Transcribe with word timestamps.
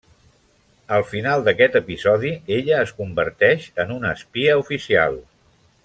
Al 0.95 1.03
final 1.09 1.43
d'aquest 1.47 1.77
episodi, 1.81 2.31
ella 2.57 2.79
es 2.87 2.95
converteix 3.03 3.69
en 3.85 3.95
una 3.99 4.15
espia 4.21 4.57
oficial. 4.67 5.21